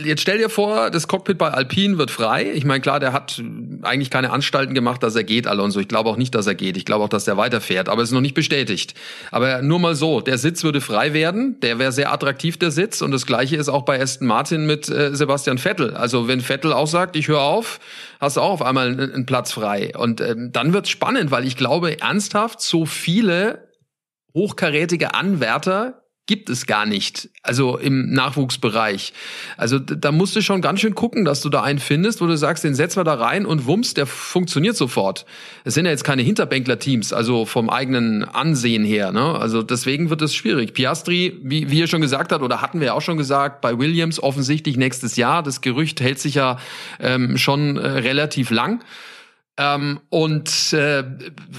[0.03, 2.51] jetzt stell dir vor, das Cockpit bei Alpine wird frei.
[2.51, 3.43] Ich meine, klar, der hat
[3.83, 5.79] eigentlich keine Anstalten gemacht, dass er geht, Alonso.
[5.79, 6.79] Ich glaube auch nicht, dass er geht.
[6.79, 7.91] Ich glaube auch, dass er weiterfährt.
[7.91, 8.95] Aber es ist noch nicht bestätigt.
[9.31, 11.61] Aber nur mal so, der Sitz würde frei werden.
[11.61, 13.03] Der wäre sehr attraktiv, der Sitz.
[13.03, 15.95] Und das Gleiche ist auch bei Aston Martin mit äh, Sebastian Vettel.
[15.95, 17.66] Also wenn Vettel auch sagt, ich höre auf,
[18.21, 19.93] hast du auch auf einmal einen, Platz frei.
[19.97, 23.73] Und ähm, dann wird's spannend, weil ich glaube ernsthaft, so viele
[24.35, 27.29] hochkarätige Anwärter gibt es gar nicht.
[27.43, 29.13] Also im Nachwuchsbereich.
[29.57, 32.37] Also da musst du schon ganz schön gucken, dass du da einen findest, wo du
[32.37, 35.25] sagst, den setzen wir da rein und wumms, der funktioniert sofort.
[35.65, 39.13] Es sind ja jetzt keine Hinterbänkler-Teams, also vom eigenen Ansehen her.
[39.13, 39.39] Ne?
[39.39, 40.75] Also deswegen wird es schwierig.
[40.75, 44.21] Piastri, wie, wie ihr schon gesagt habt, oder hatten wir auch schon gesagt, bei Williams
[44.21, 45.45] offensichtlich nächstes Jahr.
[45.45, 46.59] Das Gerücht hält sich ja
[46.99, 48.83] ähm, schon äh, relativ lang.
[49.59, 51.05] Ähm, und äh,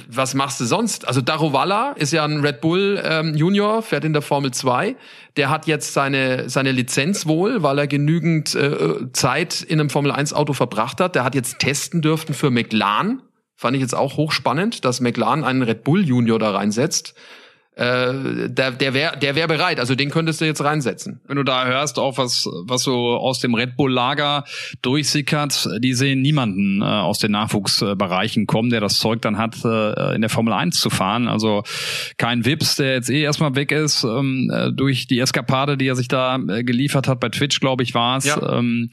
[0.08, 1.08] was machst du sonst?
[1.08, 4.96] Also Daruvala ist ja ein Red Bull ähm, Junior, fährt in der Formel 2.
[5.36, 10.12] Der hat jetzt seine, seine Lizenz wohl, weil er genügend äh, Zeit in einem Formel
[10.12, 11.16] 1 Auto verbracht hat.
[11.16, 13.24] Der hat jetzt testen dürften für McLaren.
[13.56, 17.16] Fand ich jetzt auch hochspannend, dass McLaren einen Red Bull Junior da reinsetzt
[17.78, 19.80] äh, der, der wäre der wär bereit.
[19.80, 21.22] Also den könntest du jetzt reinsetzen.
[21.28, 24.46] Wenn du da hörst, auch was, was so aus dem Red Bull-Lager
[24.82, 30.16] durchsickert, die sehen niemanden äh, aus den Nachwuchsbereichen kommen, der das Zeug dann hat, äh,
[30.16, 31.28] in der Formel 1 zu fahren.
[31.28, 31.64] Also
[32.18, 35.96] kein Wips, der jetzt eh erstmal weg ist, ähm, äh, durch die Eskapade, die er
[35.96, 37.20] sich da äh, geliefert hat.
[37.20, 38.26] Bei Twitch, glaube ich, war es.
[38.26, 38.58] Ja.
[38.58, 38.90] Ähm,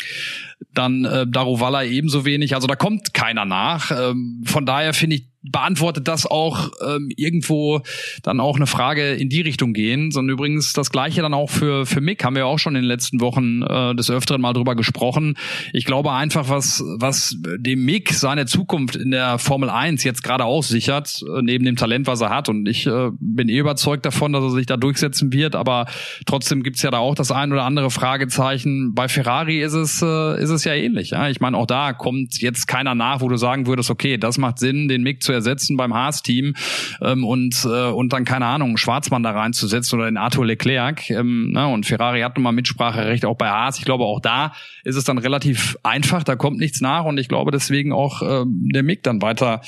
[0.74, 2.54] dann äh, Daruvala ebenso wenig.
[2.54, 3.90] Also da kommt keiner nach.
[3.90, 7.82] Ähm, von daher finde ich beantwortet das auch ähm, irgendwo
[8.22, 11.84] dann auch eine Frage in die Richtung gehen, sondern übrigens das gleiche dann auch für
[11.84, 14.74] für Mick haben wir auch schon in den letzten Wochen äh, des öfteren mal drüber
[14.74, 15.36] gesprochen.
[15.72, 20.46] Ich glaube einfach was was dem Mick seine Zukunft in der Formel 1 jetzt gerade
[20.46, 24.06] auch sichert, äh, neben dem Talent, was er hat und ich äh, bin eh überzeugt
[24.06, 25.86] davon, dass er sich da durchsetzen wird, aber
[26.24, 28.94] trotzdem gibt's ja da auch das ein oder andere Fragezeichen.
[28.94, 31.28] Bei Ferrari ist es äh, ist es ja ähnlich, ja?
[31.28, 34.58] Ich meine, auch da kommt jetzt keiner nach, wo du sagen würdest, okay, das macht
[34.58, 36.54] Sinn, den Mick zu ersetzen beim Haas-Team
[37.02, 41.10] ähm, und, äh, und dann, keine Ahnung, Schwarzmann da reinzusetzen oder den Arthur Leclerc.
[41.10, 41.66] Ähm, ne?
[41.68, 43.78] Und Ferrari hat nun Mitspracherecht auch bei Haas.
[43.78, 44.52] Ich glaube, auch da
[44.84, 48.44] ist es dann relativ einfach, da kommt nichts nach und ich glaube deswegen auch äh,
[48.46, 49.60] der Mick dann weiter,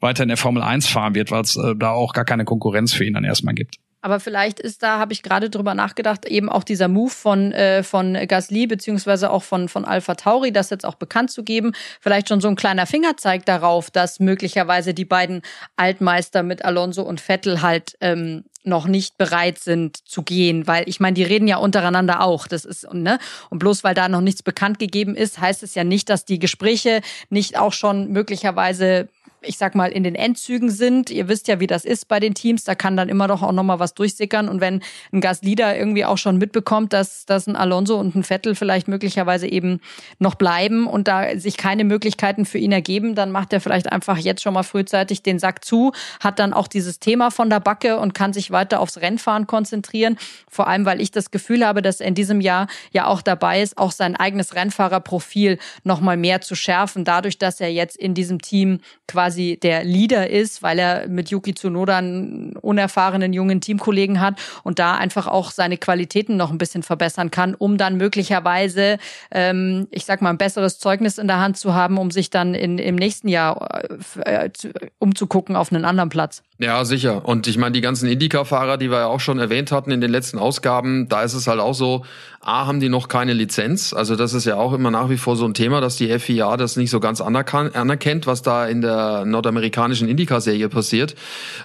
[0.00, 2.92] weiter in der Formel 1 fahren wird, weil es äh, da auch gar keine Konkurrenz
[2.92, 3.81] für ihn dann erstmal gibt.
[4.02, 7.84] Aber vielleicht ist da, habe ich gerade drüber nachgedacht, eben auch dieser Move von, äh,
[7.84, 12.28] von Gasly beziehungsweise auch von, von Alpha Tauri, das jetzt auch bekannt zu geben, vielleicht
[12.28, 15.42] schon so ein kleiner Fingerzeig darauf, dass möglicherweise die beiden
[15.76, 21.00] Altmeister mit Alonso und Vettel halt ähm, noch nicht bereit sind zu gehen, weil ich
[21.00, 22.46] meine, die reden ja untereinander auch.
[22.46, 23.18] Das ist ne?
[23.50, 26.38] Und bloß weil da noch nichts bekannt gegeben ist, heißt es ja nicht, dass die
[26.38, 29.08] Gespräche nicht auch schon möglicherweise
[29.42, 31.10] ich sag mal, in den Endzügen sind.
[31.10, 32.64] Ihr wisst ja, wie das ist bei den Teams.
[32.64, 34.48] Da kann dann immer doch auch nochmal was durchsickern.
[34.48, 38.54] Und wenn ein Gaslieder irgendwie auch schon mitbekommt, dass, dass ein Alonso und ein Vettel
[38.54, 39.80] vielleicht möglicherweise eben
[40.18, 44.18] noch bleiben und da sich keine Möglichkeiten für ihn ergeben, dann macht er vielleicht einfach
[44.18, 47.98] jetzt schon mal frühzeitig den Sack zu, hat dann auch dieses Thema von der Backe
[47.98, 50.18] und kann sich weiter aufs Rennfahren konzentrieren.
[50.48, 53.62] Vor allem, weil ich das Gefühl habe, dass er in diesem Jahr ja auch dabei
[53.62, 58.40] ist, auch sein eigenes Rennfahrerprofil nochmal mehr zu schärfen, dadurch, dass er jetzt in diesem
[58.40, 64.20] Team quasi quasi der Leader ist, weil er mit Yuki Tsunoda einen unerfahrenen jungen Teamkollegen
[64.20, 68.98] hat und da einfach auch seine Qualitäten noch ein bisschen verbessern kann, um dann möglicherweise,
[69.30, 72.54] ähm, ich sag mal, ein besseres Zeugnis in der Hand zu haben, um sich dann
[72.54, 73.84] in, im nächsten Jahr
[74.24, 74.50] äh,
[74.98, 76.42] umzugucken auf einen anderen Platz.
[76.58, 77.26] Ja, sicher.
[77.26, 80.10] Und ich meine, die ganzen Indica-Fahrer, die wir ja auch schon erwähnt hatten in den
[80.10, 82.04] letzten Ausgaben, da ist es halt auch so,
[82.40, 83.92] A, haben die noch keine Lizenz.
[83.92, 86.56] Also das ist ja auch immer nach wie vor so ein Thema, dass die FIA
[86.56, 91.14] das nicht so ganz anerkennt, was da in der nordamerikanischen Indica-Serie passiert.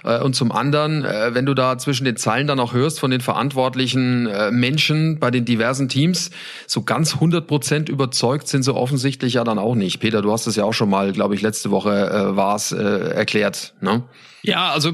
[0.04, 3.10] Äh, und zum anderen, äh, wenn du da zwischen den Zeilen dann auch hörst von
[3.10, 6.30] den verantwortlichen äh, Menschen bei den diversen Teams,
[6.66, 10.00] so ganz 100 Prozent überzeugt sind sie offensichtlich ja dann auch nicht.
[10.00, 12.72] Peter, du hast es ja auch schon mal, glaube ich, letzte Woche äh, war es
[12.72, 13.74] äh, erklärt.
[13.80, 14.04] Ne?
[14.48, 14.92] Ja, also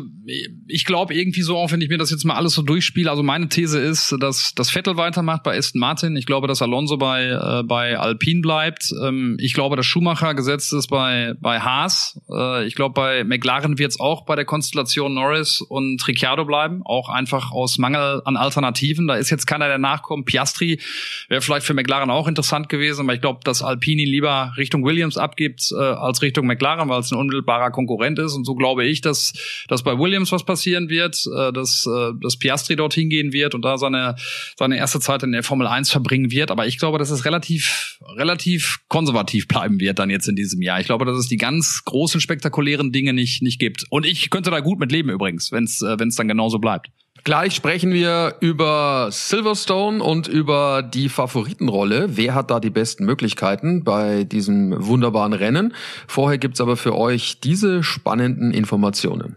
[0.66, 3.22] ich glaube irgendwie so, auch wenn ich mir das jetzt mal alles so durchspiele, also
[3.22, 6.16] meine These ist, dass das Vettel weitermacht bei Aston Martin.
[6.16, 8.92] Ich glaube, dass Alonso bei äh, bei Alpine bleibt.
[9.00, 12.20] Ähm, ich glaube, dass Schumacher gesetzt ist bei bei Haas.
[12.28, 16.82] Äh, ich glaube, bei McLaren wird es auch bei der Konstellation Norris und Ricciardo bleiben,
[16.84, 19.06] auch einfach aus Mangel an Alternativen.
[19.06, 20.26] Da ist jetzt keiner, der nachkommt.
[20.26, 20.80] Piastri
[21.28, 25.16] wäre vielleicht für McLaren auch interessant gewesen, aber ich glaube, dass Alpini lieber Richtung Williams
[25.16, 28.34] abgibt äh, als Richtung McLaren, weil es ein unmittelbarer Konkurrent ist.
[28.34, 29.32] Und so glaube ich, dass,
[29.68, 33.62] dass bei Williams was passieren wird, äh, dass, äh, dass Piastri dorthin gehen wird und
[33.62, 34.16] da seine,
[34.56, 36.50] seine erste Zeit in der Formel 1 verbringen wird.
[36.50, 40.80] Aber ich glaube, dass es relativ, relativ konservativ bleiben wird dann jetzt in diesem Jahr.
[40.80, 43.84] Ich glaube, dass es die ganz großen, spektakulären Dinge nicht, nicht gibt.
[43.90, 46.88] Und ich könnte da gut mit leben übrigens, wenn es äh, dann genauso bleibt.
[47.24, 52.18] Gleich sprechen wir über Silverstone und über die Favoritenrolle.
[52.18, 55.72] Wer hat da die besten Möglichkeiten bei diesem wunderbaren Rennen?
[56.06, 59.36] Vorher gibt's aber für euch diese spannenden Informationen.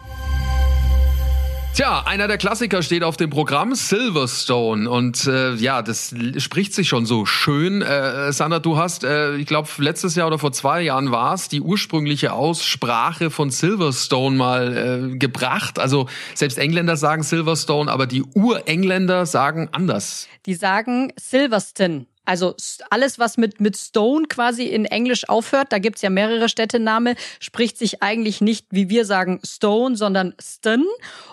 [1.73, 4.89] Tja, einer der Klassiker steht auf dem Programm, Silverstone.
[4.89, 7.81] Und äh, ja, das spricht sich schon so schön.
[7.81, 11.47] Äh, Sandra, du hast, äh, ich glaube, letztes Jahr oder vor zwei Jahren war es,
[11.47, 15.79] die ursprüngliche Aussprache von Silverstone mal äh, gebracht.
[15.79, 20.27] Also selbst Engländer sagen Silverstone, aber die Urengländer sagen anders.
[20.45, 22.05] Die sagen Silverstone.
[22.31, 22.55] Also
[22.89, 27.77] alles, was mit, mit Stone quasi in Englisch aufhört, da gibt's ja mehrere Städtename, spricht
[27.77, 30.85] sich eigentlich nicht, wie wir sagen, Stone, sondern Stone.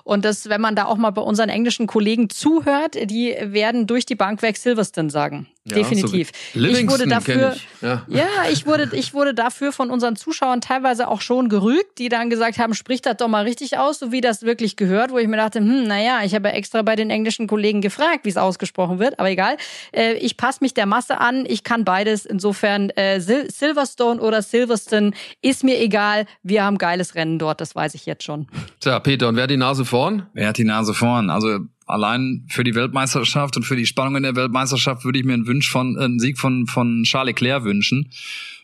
[0.03, 4.07] Und das, wenn man da auch mal bei unseren englischen Kollegen zuhört, die werden durch
[4.07, 5.47] die Bank weg Silverstone sagen.
[5.71, 6.31] Ja, Definitiv.
[6.55, 7.69] So ich wurde dafür, ich.
[7.83, 8.03] Ja.
[8.09, 12.31] ja, ich wurde, ich wurde dafür von unseren Zuschauern teilweise auch schon gerügt, die dann
[12.31, 15.29] gesagt haben, sprich das doch mal richtig aus, so wie das wirklich gehört, wo ich
[15.29, 18.37] mir dachte, hm, naja, ich habe ja extra bei den englischen Kollegen gefragt, wie es
[18.37, 19.57] ausgesprochen wird, aber egal.
[19.93, 22.27] Äh, ich passe mich der Masse an, ich kann beides.
[22.27, 26.27] Insofern äh, Sil Silverstone oder Silverstone ist mir egal.
[26.43, 28.47] Wir haben geiles Rennen dort, das weiß ich jetzt schon.
[28.81, 30.27] Tja, Peter, und wer hat die Nase vorn?
[30.33, 31.31] Wer hat die Nase vorn?
[31.31, 35.35] Also allein für die Weltmeisterschaft und für die Spannung in der Weltmeisterschaft würde ich mir
[35.35, 38.11] einen Wunsch von einen Sieg von von Charles Leclerc wünschen.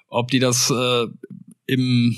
[0.08, 1.06] Ob die das äh,
[1.66, 2.16] im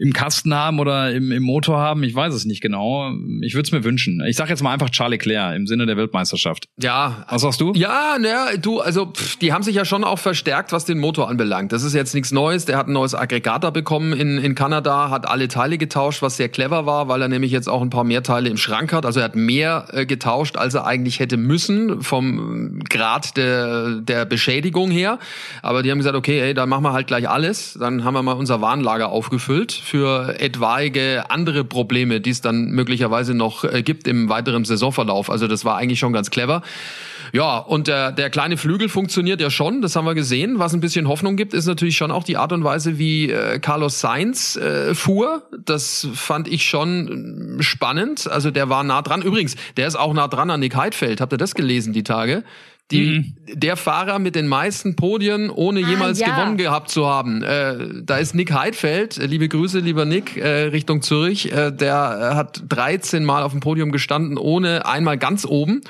[0.00, 3.12] im Kasten haben oder im, im Motor haben, ich weiß es nicht genau.
[3.42, 4.22] Ich würde es mir wünschen.
[4.26, 6.68] Ich sage jetzt mal einfach Charlie Claire im Sinne der Weltmeisterschaft.
[6.80, 7.26] Ja.
[7.28, 7.74] Was sagst du?
[7.74, 11.28] Ja, naja, du, also pff, die haben sich ja schon auch verstärkt, was den Motor
[11.28, 11.72] anbelangt.
[11.72, 12.64] Das ist jetzt nichts Neues.
[12.64, 16.38] Der hat ein neues Aggregat da bekommen in, in Kanada, hat alle Teile getauscht, was
[16.38, 19.04] sehr clever war, weil er nämlich jetzt auch ein paar mehr Teile im Schrank hat.
[19.04, 24.24] Also er hat mehr äh, getauscht, als er eigentlich hätte müssen vom Grad der, der
[24.24, 25.18] Beschädigung her.
[25.60, 27.76] Aber die haben gesagt, okay, ey, dann machen wir halt gleich alles.
[27.78, 33.34] Dann haben wir mal unser Warnlager aufgefüllt für etwaige andere Probleme, die es dann möglicherweise
[33.34, 35.28] noch äh, gibt im weiteren Saisonverlauf.
[35.28, 36.62] Also das war eigentlich schon ganz clever.
[37.32, 40.58] Ja, und der, der kleine Flügel funktioniert ja schon, das haben wir gesehen.
[40.58, 43.58] Was ein bisschen Hoffnung gibt, ist natürlich schon auch die Art und Weise, wie äh,
[43.58, 45.42] Carlos Sainz äh, fuhr.
[45.64, 48.28] Das fand ich schon äh, spannend.
[48.30, 49.22] Also der war nah dran.
[49.22, 51.20] Übrigens, der ist auch nah dran an Nick Heidfeld.
[51.20, 52.44] Habt ihr das gelesen die Tage?
[52.90, 53.34] die, mhm.
[53.60, 56.30] der Fahrer mit den meisten Podien, ohne ah, jemals ja.
[56.30, 57.42] gewonnen gehabt zu haben.
[57.42, 61.52] Äh, da ist Nick Heidfeld, liebe Grüße, lieber Nick, äh, Richtung Zürich.
[61.52, 65.82] Äh, der hat 13 Mal auf dem Podium gestanden, ohne einmal ganz oben.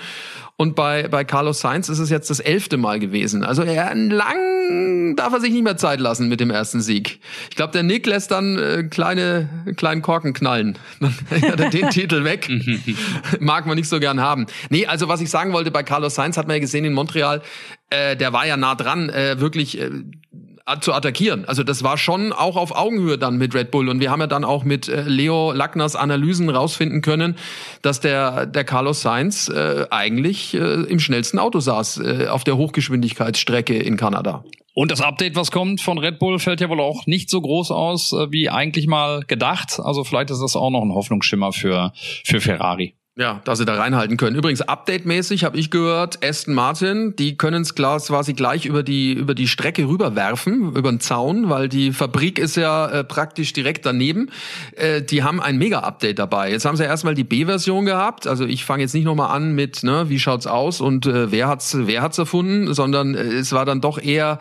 [0.60, 3.44] Und bei, bei Carlos Sainz ist es jetzt das elfte Mal gewesen.
[3.44, 7.20] Also er lang darf er sich nicht mehr Zeit lassen mit dem ersten Sieg.
[7.48, 10.76] Ich glaube, der Nick lässt dann äh, kleine, kleinen Korken knallen.
[11.00, 12.50] Dann hat er den Titel weg.
[13.40, 14.44] Mag man nicht so gern haben.
[14.68, 17.40] Nee, also was ich sagen wollte, bei Carlos Sainz hat man ja gesehen in Montreal,
[17.88, 19.88] äh, der war ja nah dran, äh, wirklich äh,
[20.80, 21.44] zu attackieren.
[21.44, 23.88] Also das war schon auch auf Augenhöhe dann mit Red Bull.
[23.88, 27.36] Und wir haben ja dann auch mit äh, Leo Lackners Analysen rausfinden können,
[27.82, 32.56] dass der, der Carlos Sainz äh, eigentlich äh, im schnellsten Auto saß äh, auf der
[32.56, 34.44] Hochgeschwindigkeitsstrecke in Kanada.
[34.74, 37.70] Und das Update, was kommt von Red Bull, fällt ja wohl auch nicht so groß
[37.72, 39.80] aus, äh, wie eigentlich mal gedacht.
[39.82, 41.92] Also vielleicht ist das auch noch ein Hoffnungsschimmer für,
[42.24, 42.94] für Ferrari.
[43.16, 44.36] Ja, dass sie da reinhalten können.
[44.36, 49.34] Übrigens, update-mäßig habe ich gehört, Aston Martin, die können es quasi gleich über die, über
[49.34, 54.30] die Strecke rüberwerfen, über den Zaun, weil die Fabrik ist ja äh, praktisch direkt daneben.
[54.76, 56.52] Äh, die haben ein Mega-Update dabei.
[56.52, 58.28] Jetzt haben sie erstmal die B-Version gehabt.
[58.28, 61.48] Also ich fange jetzt nicht nochmal an mit, ne, wie schaut's aus und äh, wer
[61.48, 64.38] hat's, wer hat's erfunden, sondern äh, es war dann doch eher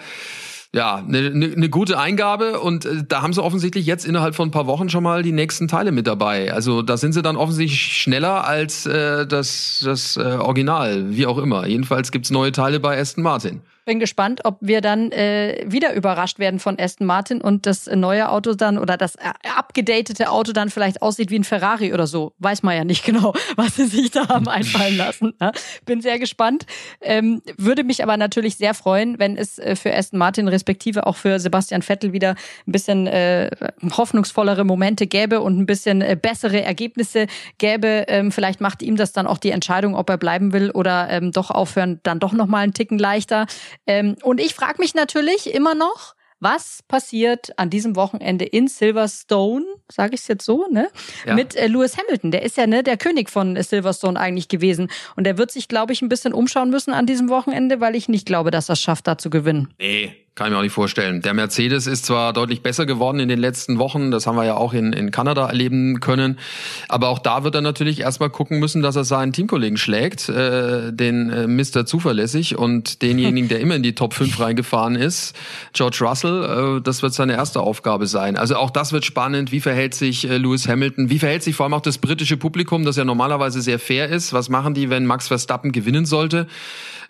[0.73, 4.49] ja, eine ne, ne gute Eingabe und äh, da haben sie offensichtlich jetzt innerhalb von
[4.49, 6.53] ein paar Wochen schon mal die nächsten Teile mit dabei.
[6.53, 11.39] Also da sind sie dann offensichtlich schneller als äh, das, das äh, Original, wie auch
[11.39, 11.65] immer.
[11.65, 13.61] Jedenfalls gibt's neue Teile bei Aston Martin.
[13.85, 18.29] Bin gespannt, ob wir dann äh, wieder überrascht werden von Aston Martin und das neue
[18.29, 22.33] Auto dann oder das äh, abgedatete Auto dann vielleicht aussieht wie ein Ferrari oder so.
[22.39, 25.33] Weiß man ja nicht genau, was sie sich da haben einfallen lassen.
[25.39, 25.51] Ne?
[25.85, 26.65] Bin sehr gespannt.
[27.01, 31.15] Ähm, würde mich aber natürlich sehr freuen, wenn es äh, für Aston Martin respektive auch
[31.15, 32.35] für Sebastian Vettel wieder
[32.67, 33.49] ein bisschen äh,
[33.97, 38.05] hoffnungsvollere Momente gäbe und ein bisschen äh, bessere Ergebnisse gäbe.
[38.07, 41.31] Ähm, vielleicht macht ihm das dann auch die Entscheidung, ob er bleiben will oder ähm,
[41.31, 43.47] doch aufhören, dann doch nochmal einen Ticken leichter.
[43.87, 49.65] Ähm, und ich frage mich natürlich immer noch, was passiert an diesem Wochenende in Silverstone,
[49.91, 50.89] sage ich es jetzt so, ne?
[51.25, 51.35] Ja.
[51.35, 52.31] Mit äh, Lewis Hamilton.
[52.31, 54.89] Der ist ja ne, der König von äh, Silverstone eigentlich gewesen.
[55.15, 58.07] Und der wird sich, glaube ich, ein bisschen umschauen müssen an diesem Wochenende, weil ich
[58.07, 59.73] nicht glaube, dass er es schafft, da zu gewinnen.
[59.79, 61.21] Nee, kann ich mir auch nicht vorstellen.
[61.21, 64.55] Der Mercedes ist zwar deutlich besser geworden in den letzten Wochen, das haben wir ja
[64.55, 66.39] auch in, in Kanada erleben können,
[66.87, 70.93] aber auch da wird er natürlich erstmal gucken müssen, dass er seinen Teamkollegen schlägt, äh,
[70.93, 71.85] den äh, Mr.
[71.85, 75.35] Zuverlässig und denjenigen, der immer in die Top 5 reingefahren ist,
[75.73, 78.37] George Russell, äh, das wird seine erste Aufgabe sein.
[78.37, 81.65] Also auch das wird spannend, wie verhält sich äh, Lewis Hamilton, wie verhält sich vor
[81.65, 84.33] allem auch das britische Publikum, das ja normalerweise sehr fair ist.
[84.33, 86.47] Was machen die, wenn Max Verstappen gewinnen sollte?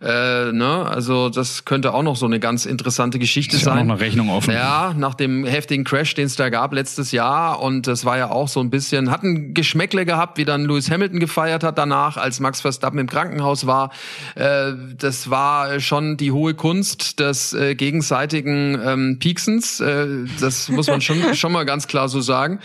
[0.02, 0.86] Äh, ne?
[0.86, 3.80] Also das könnte auch noch so eine ganz interessante Geschichte ist sein.
[3.80, 4.54] Auch noch eine Rechnung offen.
[4.54, 8.30] Ja, nach dem heftigen Crash, den es da gab letztes Jahr und das war ja
[8.30, 12.16] auch so ein bisschen, hat ein Geschmäckle gehabt, wie dann Lewis Hamilton gefeiert hat danach,
[12.16, 13.92] als Max Verstappen im Krankenhaus war.
[14.36, 19.82] Äh, das war schon die hohe Kunst des äh, gegenseitigen ähm, Pieksens.
[19.82, 20.08] Äh,
[20.40, 22.60] das muss man schon schon mal ganz klar so sagen.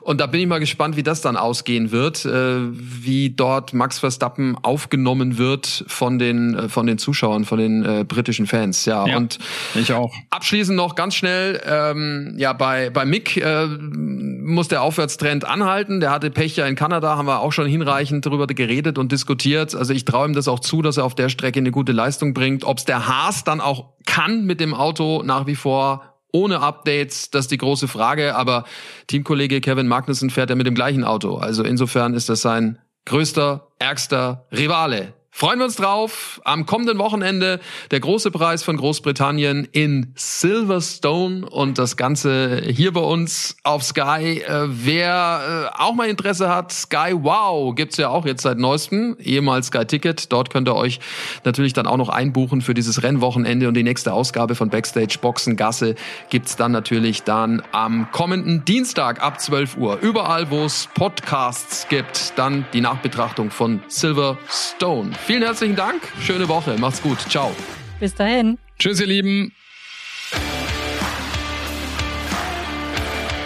[0.00, 3.98] Und da bin ich mal gespannt, wie das dann ausgehen wird, äh, wie dort Max
[3.98, 8.84] Verstappen aufgenommen wird von den äh, von den Zuschauern, von den äh, britischen Fans.
[8.84, 9.40] Ja, ja, und
[9.74, 10.14] ich auch.
[10.30, 15.98] Abschließend noch ganz schnell, ähm, ja, bei, bei Mick äh, muss der Aufwärtstrend anhalten.
[15.98, 19.74] Der hatte Pech ja in Kanada, haben wir auch schon hinreichend darüber geredet und diskutiert.
[19.74, 22.32] Also ich traue ihm das auch zu, dass er auf der Strecke eine gute Leistung
[22.32, 22.62] bringt.
[22.62, 27.32] Ob es der Haas dann auch kann mit dem Auto nach wie vor ohne Updates,
[27.32, 28.36] das ist die große Frage.
[28.36, 28.66] Aber
[29.08, 31.38] Teamkollege Kevin Magnussen fährt ja mit dem gleichen Auto.
[31.38, 36.40] Also insofern ist das sein größter, ärgster Rivale Freuen wir uns drauf.
[36.42, 37.60] Am kommenden Wochenende
[37.92, 44.42] der große Preis von Großbritannien in Silverstone und das Ganze hier bei uns auf Sky.
[44.44, 49.16] Äh, wer äh, auch mal Interesse hat, Sky Wow gibt's ja auch jetzt seit neuestem,
[49.20, 50.32] ehemals Sky Ticket.
[50.32, 50.98] Dort könnt ihr euch
[51.44, 55.54] natürlich dann auch noch einbuchen für dieses Rennwochenende und die nächste Ausgabe von Backstage Boxen
[55.54, 55.94] Gasse
[56.30, 60.00] gibt's dann natürlich dann am kommenden Dienstag ab 12 Uhr.
[60.00, 65.12] Überall, wo es Podcasts gibt, dann die Nachbetrachtung von Silverstone.
[65.28, 66.00] Vielen herzlichen Dank.
[66.22, 66.78] Schöne Woche.
[66.78, 67.18] Macht's gut.
[67.28, 67.54] Ciao.
[68.00, 68.56] Bis dahin.
[68.78, 69.52] Tschüss, ihr Lieben.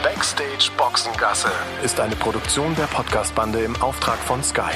[0.05, 1.51] Backstage Boxengasse
[1.83, 4.71] ist eine Produktion der Podcastbande im Auftrag von Sky.